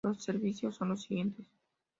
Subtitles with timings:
[0.03, 1.45] Los servicios son los siguientes;